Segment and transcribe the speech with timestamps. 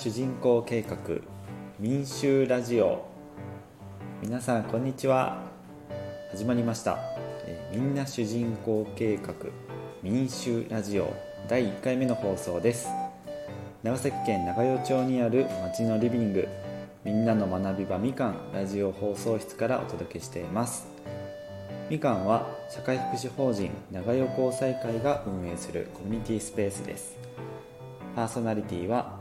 [0.00, 0.96] 主人公計画
[1.80, 3.04] 民衆ラジオ。
[4.22, 5.42] 皆さんこんにちは。
[6.30, 6.98] 始まりました、
[7.44, 9.34] えみんな主人公計画
[10.00, 11.12] 民衆ラジオ。
[11.48, 12.86] 第1回目の放送です。
[13.82, 16.46] 長崎県長与町にある町のリビング。
[17.02, 20.86] みんなの学び場みかんラジオ放送室からお届けしています。
[21.90, 27.16] みかんは社会福祉法人長与交際会が運営するコミュニティスペースです。
[28.14, 29.17] パーソナリティは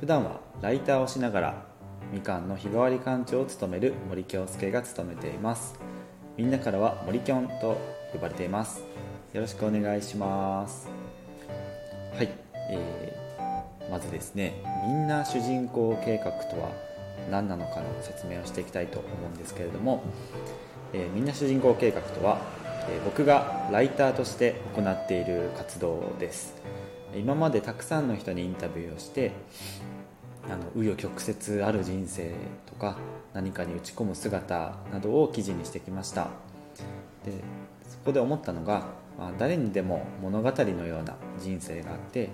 [0.00, 1.62] 普段はライターをしながら
[2.10, 5.78] みかんの日替わり館長を務める森京介が務めています。
[6.38, 7.78] みんなからは森きょんと
[8.14, 8.82] 呼ばれています。
[9.34, 10.88] よろしくお願いします。
[12.16, 12.30] はい、
[12.70, 16.70] えーまずですねみんな主人公計画とは
[17.30, 20.02] 何なのかの説明をしていきたいと思うんですけれども、
[20.94, 22.40] えーみんな主人公計画とは、
[22.88, 26.54] えー僕がライターとして行っている活動です。
[27.16, 29.32] 今までたくさんの人にインタビューをして
[30.48, 32.32] あの紆余曲折ある人生
[32.66, 32.96] とか
[33.32, 36.28] 何かに打ち込む姿などを記事にしてきました。
[37.24, 37.32] で
[37.88, 38.84] そこで思ったのが、
[39.18, 42.30] まあ、誰にでも物語のような人生があって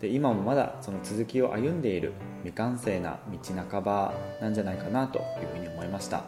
[0.00, 3.38] で今もまだその続きを歩んでいる未完成な道
[3.70, 6.24] 半ばなんじゃないかなというふうに思いました。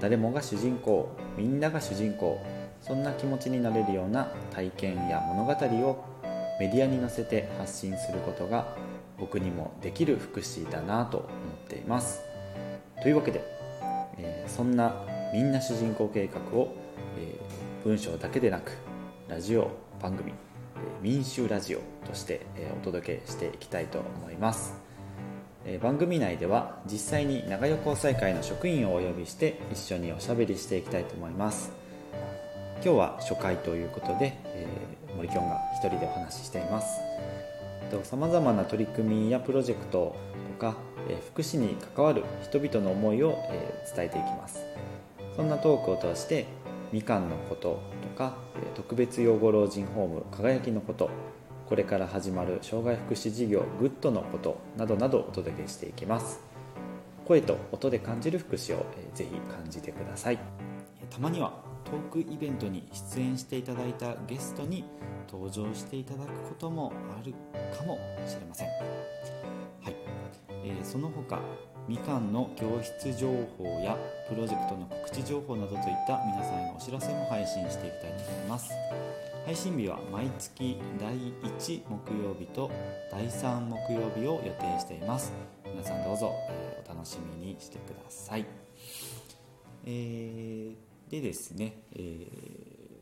[0.00, 1.08] 誰もが主人公
[1.38, 2.38] みんなが主人公
[2.82, 6.04] そんな気持ちになれるような体験や物語を
[6.58, 8.66] メディアに載せて発信することが
[9.18, 11.30] 僕にもできる福祉だなと思っ
[11.68, 12.22] ています。
[13.02, 13.42] というわけで、
[14.18, 14.94] えーそんな
[15.34, 16.74] みんな主人公計画を、
[17.18, 18.72] えー文章だけでなく
[19.28, 19.70] ラジオ
[20.02, 20.34] 番組、え
[21.00, 24.74] 民衆ラジオとして、えお届けしていきたいと思います。
[25.64, 31.70] え番組内では実際に長与交際会の職員をお呼びして一緒におしゃべりしていきたいと思います。
[32.84, 37.00] 今日は初回ということで、えー森きょんが一人でお話ししています。
[38.02, 40.16] さまざまな取り組みやプロジェクト
[40.58, 40.76] とか、
[41.08, 44.64] えー福祉に関わる人々の思いを、えー伝えていきます。
[45.36, 46.46] そんなトークを通して
[46.92, 51.10] みかんのこととか、え特別養護老人ホーム輝きのこと
[51.68, 56.40] これから始まる障害福祉事業グッドのことなどなどお届けしていきます。
[57.26, 60.38] 声と音で感じる福祉を、えーぜひ感じてください。
[61.02, 64.84] えたまにはトークイベントに出演していただいたゲストに
[65.30, 67.32] 登場していただくこともある
[67.76, 68.68] かもしれません。
[68.68, 69.96] はい、
[70.64, 71.40] えーその他
[71.88, 73.96] みかんの教室情報や
[74.28, 78.70] プロジェクトの告知情報などといった皆さんへのお知らせも配信していきたいと思います。
[79.44, 82.68] 配信日は毎月第1木曜日と
[83.12, 85.32] 第3木曜日を予定しています。
[85.64, 88.44] 皆さんどうぞ、えお楽しみにしてください。
[89.84, 92.26] えーでですね、えー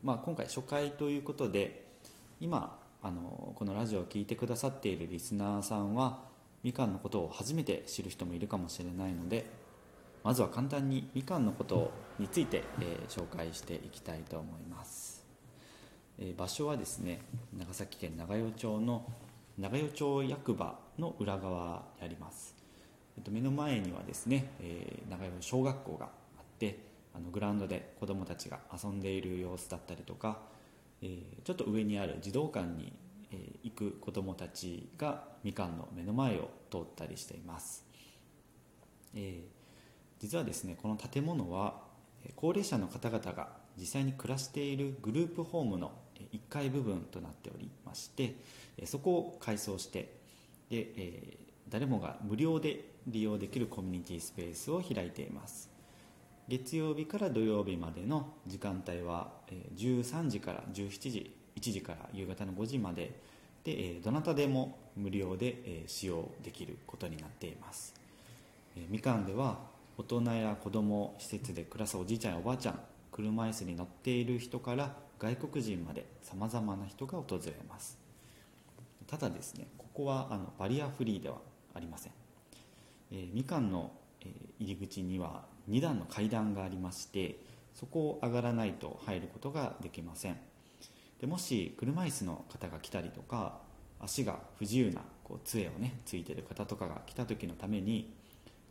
[0.03, 1.85] まあ、今回初回ということで
[2.39, 6.19] 今あのこのラジオを聴いてくださっているリスナーさんは
[6.63, 9.45] みかんのことを初めて知る人もいるかもしれないので
[10.23, 15.23] まずは簡単にみかんのことについて、えー紹介していきたいと思います、
[16.19, 17.21] えー場所はですね
[17.57, 19.05] 長崎県長与町の
[19.59, 22.55] 長与町役場の裏側にあります、
[23.17, 26.09] えっと、目の前にはですね、えー長与小学校があ
[26.41, 30.39] ってあのグラウンドで子どもたちが遊んでいる様子だったりとか、
[31.01, 32.93] えーちょっと上にある児童館に、
[33.31, 37.85] えー行く子どもたちがみかんの目の前を通ったりしています、
[39.15, 39.55] えー
[40.19, 41.81] 実はですねこの建物は
[42.23, 45.91] え高齢者の方々が実際に暮らしているグループホームの
[46.31, 48.35] 1階部分となっておりまして
[48.77, 50.15] えそこを改装して
[50.69, 55.74] で、えー誰もが無料で利用できるコミュニティスペースを開いています。
[56.47, 59.31] 月曜日から土曜日までの時間帯は
[59.75, 63.19] 13時から17時1時から夕方の5時まで。
[63.65, 67.95] でどなたでも無料で使用できることになっています。
[68.89, 69.57] みかんでは
[69.97, 72.79] 大人や子ども施設で暮らすおじいちゃんやおばあちゃん
[73.11, 77.97] 車椅子に乗っている人から外国人までさまざまな人が訪れます。
[79.07, 81.37] ただですねここはあのバリアフリーでは
[81.73, 82.11] ありません、
[83.11, 83.91] えーみかんの、
[84.59, 87.39] 入り口には2段の階段がありまして
[87.73, 90.37] そこを上がらないと入ることができません。
[91.19, 93.59] でもし車椅子の方が来たりとか
[93.99, 98.13] 足が不自由なこう杖をねついてる方とかが来た時のために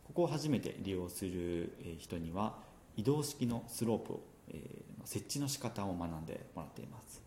[0.05, 2.55] ここを初めて利用する人には
[2.95, 7.21] 移動式のスロープを、えー設置の仕方を学んでもらっています、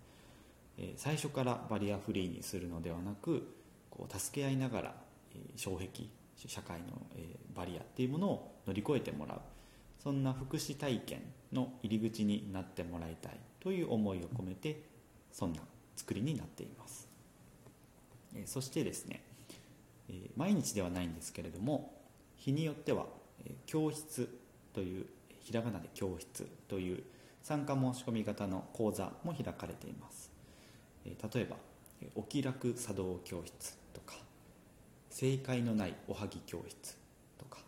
[0.79, 3.55] えー最初からバリアフリーにするのではなく
[3.88, 4.94] こう助け合いながら、
[5.32, 6.06] えー障壁
[6.37, 6.87] 社会の、
[7.17, 9.41] えーバリアっていうものを乗り越えてもらう。
[10.03, 11.23] そんな福祉体験
[11.53, 14.83] の入り口になってもらいたいという思いを込めて
[15.33, 15.61] そんな
[15.97, 17.09] 作りになっています。
[18.47, 19.23] そしてですね
[20.37, 21.93] 毎日ではないんですけれども
[22.37, 23.06] 日によっては、
[23.67, 24.29] 教室
[24.73, 25.06] という
[25.41, 27.03] ひらがなで教室という
[27.43, 30.31] 参加申し込み型の講座も開かれています、
[31.05, 31.56] 例えば
[32.15, 34.15] お気楽茶道教室とか
[35.11, 36.97] 正解のないおはぎ教室
[37.39, 37.59] とか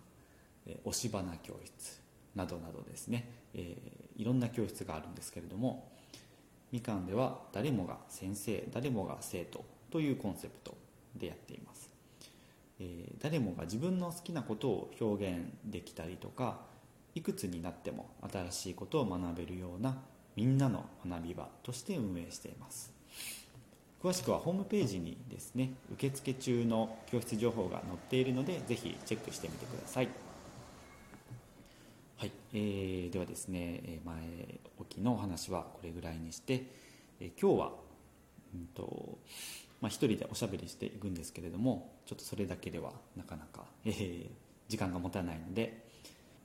[0.67, 2.00] え押し花教室
[2.35, 5.91] などなどですね、えーいろんな教室があるんですけれども
[6.73, 10.77] みかんでは誰もが先生誰もが生徒というコンセプト
[11.17, 11.91] でやっています、
[12.81, 16.61] えー誰もが自分の好きなことを表現できたりとか
[17.15, 19.97] いくつになっても新しいことを学べるような
[20.37, 22.93] みんなの学び場として運営しています。
[24.03, 30.30] 詳しくはホームページにですね受付中の教室情報が載っているのでぜひチェックしてみてください。
[32.21, 34.15] はい、えーではですね前
[34.79, 36.67] 置きのお話はこれぐらいにして、
[37.19, 37.73] えー今日は、
[38.55, 39.17] うんと
[39.81, 44.27] まあ、一人でおしゃべりしていくんですけれどもちょっとそれだけではなかなか、えー
[44.69, 45.83] 時間が持たないので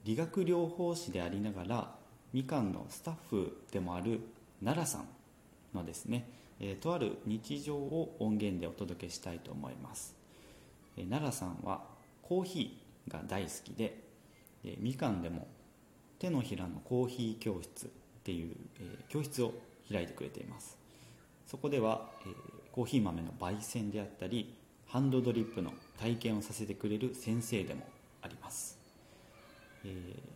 [0.06, 1.92] 理学療法士でありながら
[2.31, 4.22] みかんのスタッフでもある
[4.63, 6.30] 奈良さんのですね、
[6.62, 10.16] えーとある日常を音源でお届けしたいと思います、
[10.95, 11.81] えー奈良さんは
[12.22, 14.00] コーヒーが大好きで、
[14.63, 15.50] えーみかんでも
[16.19, 17.89] 手のひらのコーヒー教室っ
[18.23, 19.53] ていう、えー教室を
[19.91, 20.77] 開いてくれています。
[21.45, 22.33] そこでは、えー
[22.71, 24.53] コーヒー豆の焙煎であったり
[24.88, 27.88] ハンドドリップの体験をさせてくれる先生でも
[28.21, 28.77] あります、
[29.85, 30.35] えー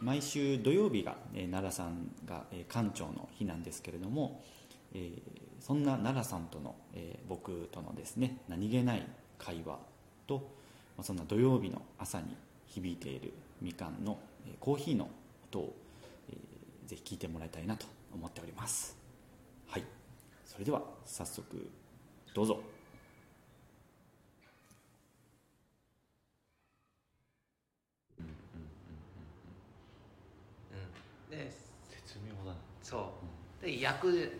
[0.00, 4.42] 毎週土曜日が、え奈良さんが、え館長の日なんですけれども、
[4.94, 5.12] え
[5.60, 9.06] そんな奈良さんとの、え僕とのですね何気ない
[9.38, 9.78] 会話
[10.26, 10.50] と、
[11.02, 12.34] そんな土曜日の朝に
[12.70, 15.08] 響いているみかんの、えーコーヒーの
[15.50, 15.76] 音を、
[16.30, 18.96] えーぜひ聞いてもらいたいなと思っております。
[19.68, 19.84] はい。
[20.44, 21.70] それでは早速
[22.34, 22.60] どうぞ。
[28.18, 28.26] うん、
[31.30, 31.52] で
[31.90, 33.12] 絶妙だなそ
[33.62, 33.64] う。
[33.64, 34.32] で焼く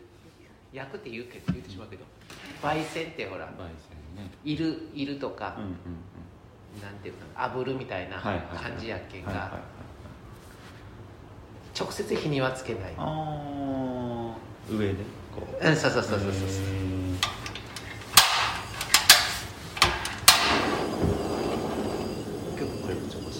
[0.73, 2.05] 焼くって言うけど言ってしまうけど
[2.63, 4.31] 焙煎ってほら焙煎ね。
[4.45, 5.77] いるいるとかうん、うんうん
[6.79, 8.41] なんていうか炙るみたいな感
[8.79, 9.59] じやっけんが
[11.79, 12.95] 直接火にはつけない。
[12.97, 14.79] あー。
[14.79, 14.95] 上で
[15.35, 15.67] こう。
[15.67, 16.33] うんそうそうそうそうそう。
[22.59, 23.31] 結構こ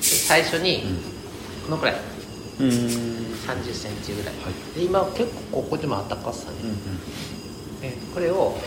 [0.00, 0.82] 最初に
[1.66, 1.94] このくらい。
[2.60, 2.68] うん。
[2.68, 4.34] 3 0センチぐらい。
[4.36, 4.78] はい。
[4.78, 7.43] で今結構ここでもあったかさね、うんうん
[7.84, 8.60] えこれをこ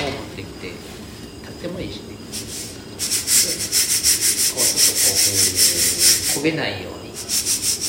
[0.00, 0.80] う持ってきて立
[1.50, 2.02] ってもいいしね。
[2.08, 2.14] で
[4.54, 5.12] こうちょっとこ
[6.40, 7.12] う焦げないように。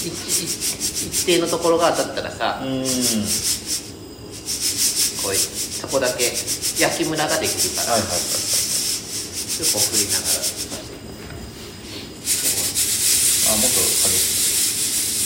[0.05, 2.85] 一定のところが当たったらさうんこ
[5.31, 6.25] うそこだけ
[6.79, 10.29] 焼きムラができるから、はいはいこう振りながら。
[13.47, 13.79] あもっと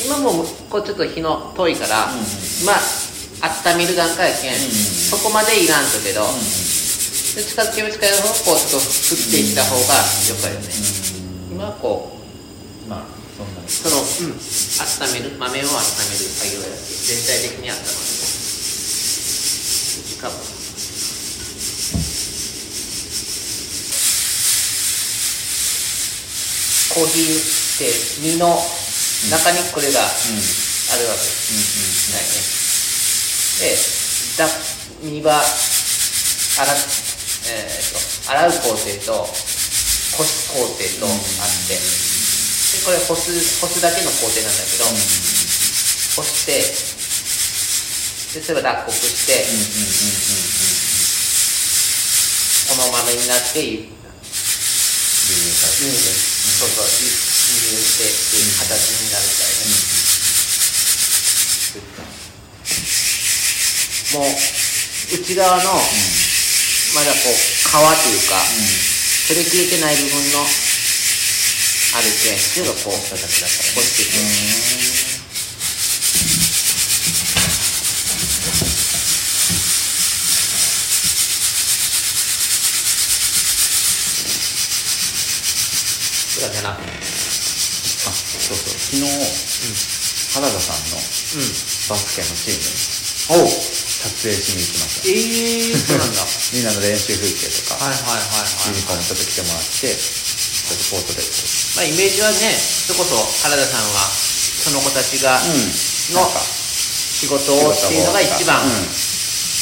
[0.05, 2.25] 今もうこうちょっと火の遠いから、うんうん。
[2.65, 2.79] まあ
[3.41, 4.72] 温める段階やけん、うんうん
[5.10, 6.29] そこまでいらんとけど、く
[7.36, 9.96] で近づけば近いほどこうちょっと振っていった方が
[10.29, 10.69] よくあるよね、
[11.50, 11.58] うん。
[11.58, 12.13] 今はこ
[12.86, 13.62] うまあそんな。
[13.65, 14.46] その、うん、温
[15.17, 17.89] める豆を温める作業やって全体的に温まる。
[20.05, 20.36] しかも。
[26.89, 27.38] コーヒーっ
[27.77, 27.89] て
[28.22, 28.50] 実の
[29.31, 31.22] 中にこれがあるわけ。
[31.22, 32.69] です、ないね
[33.60, 33.75] で
[34.39, 34.48] だ
[35.04, 36.63] 実は洗,、
[37.51, 39.28] えー、と洗う工程と
[40.16, 41.80] 干す工程とあって、で
[42.84, 46.63] これ干す干すだけの工程なんだけど、干して
[48.39, 49.44] でそれを脱穀して、
[52.72, 54.00] この豆になって輸入
[56.60, 57.12] そうそう輸
[57.75, 59.99] 入してっていう形になるからね、
[64.13, 64.25] もう
[65.22, 68.42] 内側の、まだこう皮というか、
[69.28, 74.18] 取れ切れてない部分のあるけんそれがこうしただけだからこうしてて、
[86.34, 86.70] これはねな。
[86.72, 86.82] あ
[88.10, 88.58] そうそう。
[88.58, 89.06] 昨日、
[90.34, 91.54] 原田さんのうん。
[91.89, 92.89] バスケのチーム。
[93.30, 95.10] におう撮影しに行きました。
[95.10, 96.24] ええそうなんだ。
[96.56, 101.24] みんなの練習風景とか、はいはいはいはいユニフォームちょっと着てもらってちょっとポートで
[101.75, 102.56] まあイメージはね
[102.88, 104.12] それこそ原田さんは
[104.60, 106.15] その子たちが、うん。
[106.15, 108.89] のなんか仕事をっていうのが一番、うん。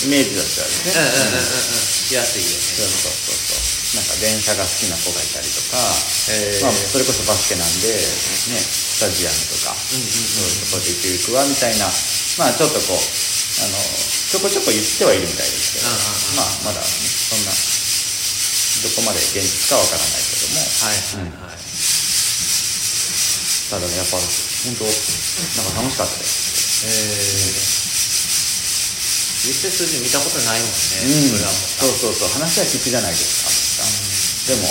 [0.05, 1.37] イメージとしてはですねうんうんうんうん。
[1.37, 1.81] うん。
[2.07, 3.77] しやすいよそうねそうそうそう。
[3.97, 6.61] なんか電車が好きな子がいたりとか、へー。
[6.61, 11.85] まあ、それこそバスケなんで、ね、スタジアムとか、うんうんそういうところで行くわみたいな
[12.37, 13.77] まあちょっとこうあの
[14.27, 15.87] ちょこちょこ言ってはいるみたいですけど、
[16.35, 20.67] まあまだ、ね、そんなどこまで現実かわからないけども。
[20.83, 21.63] はいはいはい、
[23.71, 26.83] ただねやっぱ本当なんか楽しかったです。
[26.83, 27.87] へえ
[29.47, 31.31] 実際数字見たことないもんね、うん。
[31.31, 32.43] それはもそうそうそう。
[32.43, 33.47] 話は聞くじゃないです
[34.51, 34.67] かでも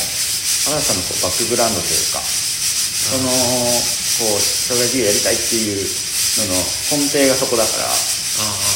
[0.68, 6.60] 原田さんのこうバックグラウンドというかそのこう障害事業やりたいっていうのの
[6.92, 8.75] 根底がそこだから、うんう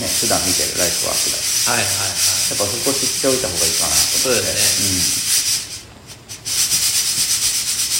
[0.00, 1.36] ね、うんうん普段見てるライフワークだ
[1.72, 2.08] はいはいはい。
[2.08, 4.18] やっぱそこ知っておいた方がいいかなと思って。
[4.20, 5.40] そうですね。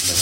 [0.01, 0.15] いや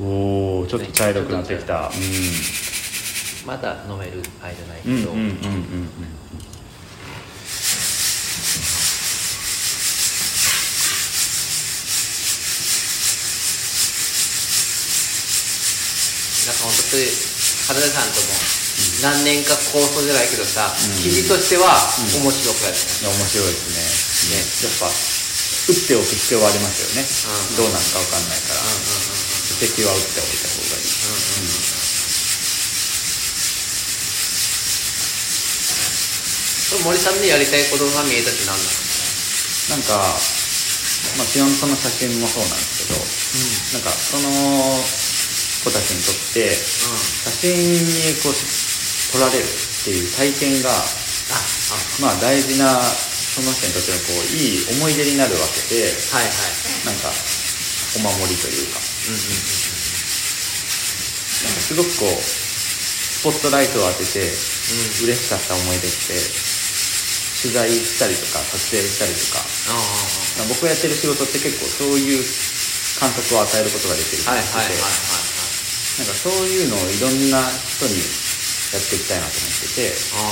[0.00, 1.84] うん、おおちょっと茶色くなってきた。
[1.84, 1.98] 本当
[3.48, 5.88] まだ飲める間ないけど、うんうんうんうんうんうん
[16.47, 17.06] なんか本当に
[17.68, 18.34] 原田さんとも
[19.02, 21.02] 何年か構想じゃないけどさ、うん。
[21.02, 21.70] 記事としては
[22.18, 24.38] 面白くやるね、面白いですね。
[24.38, 27.56] ねやっぱ打っておく必要はありますよね、うん。
[27.56, 30.86] どうなるかわかんないから、うんうんうん敵は打っておいた方がいい、
[36.86, 38.70] 森さんでやりたいことが見えたって何なの
[39.74, 39.98] なんか、
[41.18, 43.02] まあ、基本その写真もそうなんですけど、
[43.82, 44.30] なんかその
[45.64, 48.34] 子たちにとって写真にこう
[49.12, 49.48] 撮られるっ
[49.84, 50.74] ていう体験があ
[52.00, 56.86] まあ大事なその人にとってのこういい思い出になるわけであはいはい。
[56.86, 57.10] なんか
[57.96, 58.80] お守りというか。
[59.08, 59.20] うんうん
[61.38, 66.18] なんかすごくこうスポットライトを当てて嬉しかった思い出って
[67.38, 69.46] 取材したりとか撮影したりとか。
[70.50, 72.22] 僕がやってる仕事って結構そういう
[72.98, 75.27] 感覚を与えることができるとはいはいはいはい
[75.98, 79.90] なんかそういうのをいろんな人にやっていきたいなと思ってて。
[80.14, 80.30] あ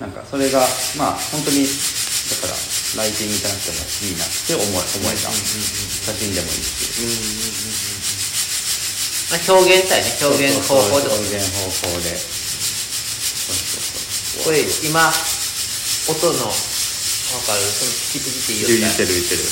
[0.00, 0.58] なんかそれが
[0.96, 1.70] まあ本当にだ
[2.40, 2.56] から
[2.96, 3.76] ライティングじゃなくても
[4.08, 5.28] いいなって思え思えた。
[5.28, 6.80] 写真でもいいし。
[9.36, 10.08] あ表現したいね。
[10.24, 12.16] 表現方法ってこと表現方法で。
[12.16, 12.32] そ
[13.52, 14.48] うそうそう。
[14.48, 15.12] これ今
[16.08, 16.73] 音のわ
[17.44, 19.04] かるそのピキピキって言言って。
[19.04, 19.44] うたる言ってる。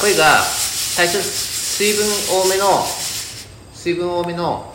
[0.00, 2.84] これが最初水分多めの
[3.74, 4.74] 水分多めの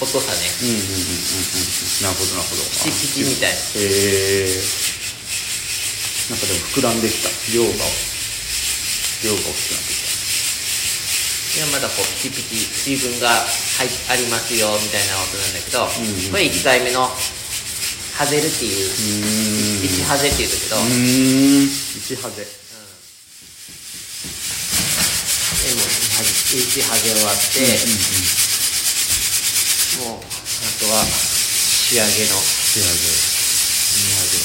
[0.00, 0.38] 音さね。
[0.62, 2.06] うんうんうんうんうん。
[2.06, 2.62] なるほどなるほど。
[2.86, 3.56] ピキピキみたいな。
[3.56, 3.86] へ
[4.46, 4.62] え
[6.30, 7.28] なんかでも膨らんできた。
[7.52, 7.68] 量が
[9.22, 10.12] 量が大きくなってき
[11.52, 17.12] いやまだこうピキピキ水分が入ありますよみたいな音なんだけど、うんうんこれ1回目の
[18.14, 19.02] ハゼルっていうたうー
[19.80, 20.86] ん1ハゼっていうんだけど、うーん
[21.64, 22.44] 一ハゼ。
[22.44, 22.48] で
[25.74, 27.42] も1ハゼ終わって、
[30.04, 30.20] もうあ
[30.78, 32.12] とは仕上げの。
[32.12, 32.90] 仕上げ。
[33.92, 34.38] 2ハゼ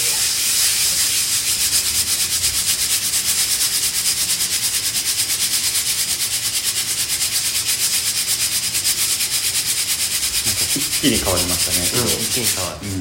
[10.78, 12.88] 一気に変わりましたねうん色一気に変わる。
[12.88, 12.94] うん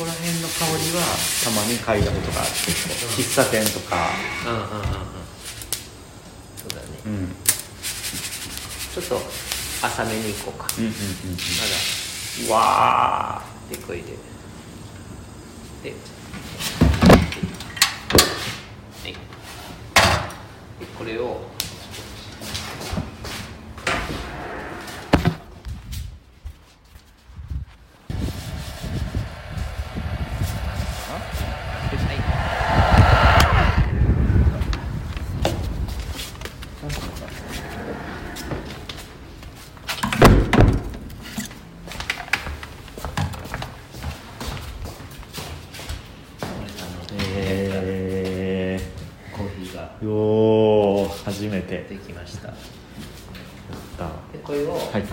[0.00, 1.04] ここら辺の香りは
[1.44, 2.50] たまに嗅いだことがある
[3.20, 4.08] 喫茶店とか。
[4.46, 4.64] うんうんうん。
[4.64, 4.72] うん
[6.56, 6.82] そうだね。
[7.04, 7.28] うん。
[8.94, 9.20] ちょっと
[9.86, 10.68] 浅めにいこうか。
[10.78, 11.04] うんうんうんま
[11.68, 11.76] だ
[12.46, 14.12] うんわでこいで。
[15.82, 15.92] で
[20.96, 51.82] これをーヒーがー、よー初めて。
[51.88, 52.48] できました。
[52.48, 52.56] で
[53.98, 54.10] だ
[54.42, 55.06] これをちょはいっ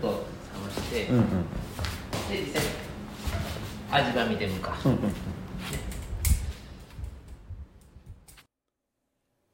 [0.00, 0.12] と冷
[0.64, 1.24] まして、うんうん
[2.28, 2.68] で実際に
[3.90, 4.98] 味わみでむか、うんうん。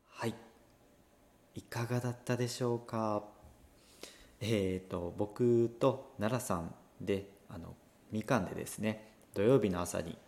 [0.09, 0.35] はい。
[1.55, 3.23] いかがだったでしょうか？
[4.41, 7.75] えーと、僕と奈良さんであの
[8.11, 10.19] みかんでですね土曜日の朝に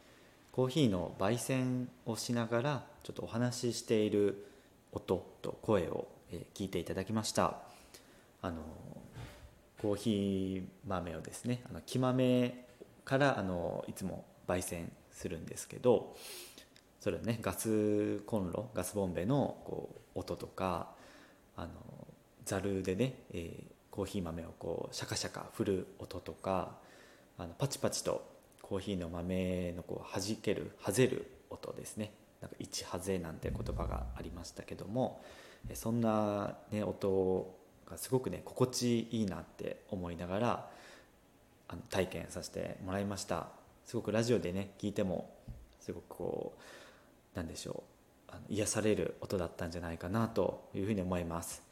[0.53, 4.49] コーヒーの焙煎をしながらちょっとお話ししている
[4.91, 7.59] 音と声を、え、聞いていただきました。
[8.43, 8.63] あの
[9.81, 12.67] コーヒー豆をですねあの木豆
[13.05, 16.17] からあのいつも焙煎するんですけど
[16.99, 20.89] それねガスコンロガスボンベのこう音とか
[21.57, 21.69] あの
[22.45, 26.73] ざるでね、えー、コーヒー豆をこうシャカシャカ振る音とか
[27.39, 28.27] あのパチパチと
[28.63, 32.11] コーヒーの豆のこう弾けるはぜる音ですね。
[32.47, 35.21] なんか一はぜなんて言葉がありましたけども
[35.75, 37.53] そんな、ね、音
[37.91, 40.71] がすごくね心地いいなって思いながら
[41.69, 43.49] あの体験させてもらいました。
[43.85, 45.31] すごくラジオでね聞いても
[45.81, 46.55] すごくこ
[47.35, 47.83] うなんでしょ
[48.29, 51.63] うあの癒される音だったんじゃないかなというふうに思います。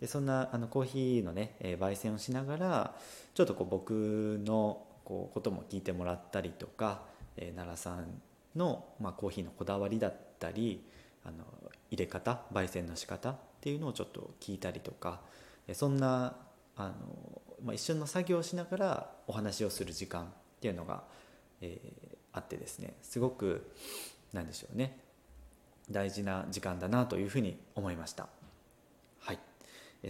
[0.00, 2.94] でそんなあのコーヒーのね、えー、焙煎をしながら
[3.34, 7.02] ちょっとこう僕のこうことも聞いてもらったりとか、
[7.36, 8.20] えー、奈良さん
[8.56, 10.14] の、まあ、コーヒーのこだわりだっ
[10.44, 10.84] たり
[11.24, 11.44] あの
[11.90, 15.20] 入れ方焙煎の仕方っていうのをちょっと聞いたりとか
[15.72, 16.36] そんな
[16.76, 16.92] あの、
[17.64, 20.26] まあ、一緒の作業をしながらお話をする時間っ
[20.60, 21.04] ていうのが、
[21.60, 22.94] えー、あってですね。
[23.02, 23.70] すごく
[24.32, 24.98] なんでしょうね。
[25.90, 28.28] 大事な時間だなというふうに思いました。
[29.20, 29.38] はい。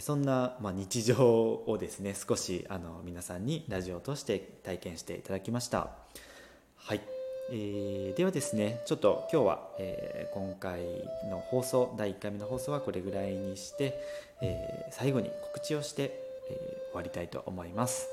[0.00, 1.16] そんな、ま、日常
[1.66, 5.90] をですね少しあの皆さんにラジオを通して体験していただきました。
[6.76, 7.00] はい、
[7.50, 10.80] えー、ではですねちょっと今日は、えー、今回
[11.28, 14.00] の放送第1回目の放送はこれぐらいにして、
[14.40, 16.54] えー、最後に告知をして、え
[16.90, 18.08] 終わりたいと思います。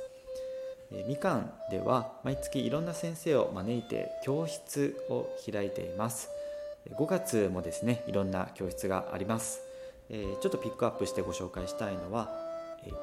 [0.93, 6.29] えみかんでは毎月いろんな先生を招いて教室を開いています。
[6.89, 9.61] 5月もですねいろんな教室があります。
[10.09, 12.29] え、ちょっとピックアップしてご紹介したいのは、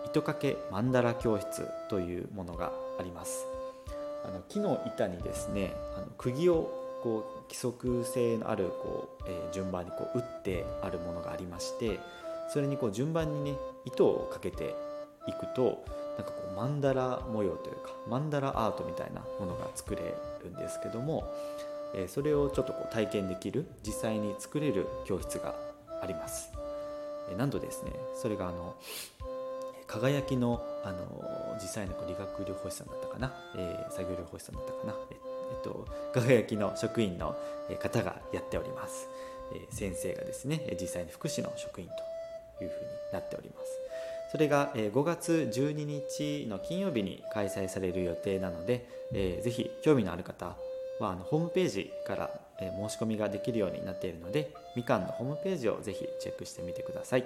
[0.07, 3.58] 糸掛け曼荼羅教室というものがあります。
[4.29, 6.71] あの木の板にですねあの釘を
[7.03, 11.99] こう規則性のあるこう、えー、順番にこう打ってあるものがありまして
[12.53, 14.75] それにこう順番にね糸をかけて
[15.27, 15.85] いくと
[16.17, 21.25] なんかこう曼荼羅模様というか曼荼羅アートみたいなものが作れるんですけども、
[21.95, 25.55] えー、それをちょっとこう体験できる実際に作れる教室が
[26.03, 26.51] あります
[27.31, 27.37] え。
[27.37, 28.75] なんとですねそれがあの
[29.89, 37.35] 輝きのあの実際の理学療法士さんだったかな、えー、作業療法士さんだったかな、えっと、輝きの職員の
[37.81, 39.09] 方がやっております、
[39.55, 41.89] えー、先生がですね実際に福祉の職員
[42.59, 42.81] というふうに
[43.13, 43.79] なっております。
[44.31, 50.55] それが5月12日の金曜日に開催される予定なので、えー、ぜひ興味のある方
[51.01, 57.25] はあのホームページから申し込みができるようになっているのでみかんのホームページをぜひチェックしてみてください、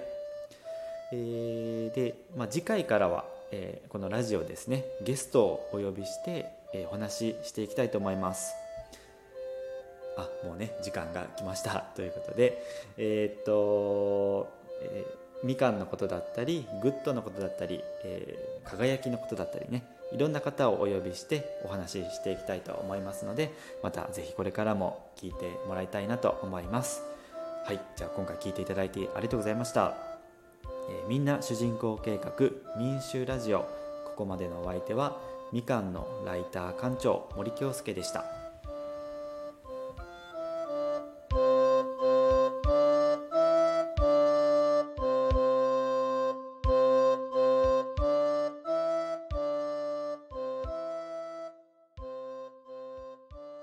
[1.15, 8.53] えー、で、まあ、次回からは、えー、このラジオですねゲストをお呼びして、えー、お話ししていきたいと思います。
[10.15, 11.85] あもうね時間が来ました。
[11.95, 12.63] ということで
[12.97, 14.47] えー、っと、
[14.81, 15.05] え
[15.43, 27.03] みかんのことだったりグッドのことだったり、え輝きのことだったりねいろんな方をお呼びしてお話ししていきたいと思いますのでまた是非これからも聞いてもらいたいなと思います。
[27.65, 30.12] はいじゃあ今回聞いていただいてありがとうございました、
[30.89, 32.33] えー、みんな主人公計画
[32.77, 33.59] 民衆ラジオ。
[34.05, 35.17] ここまでのお相手は
[35.51, 38.42] みかんのライター館長森京介でした。